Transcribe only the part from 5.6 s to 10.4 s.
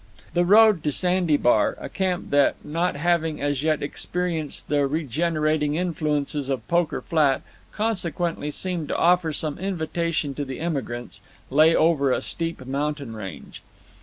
influences of Poker Flat, consequently seemed to offer some invitation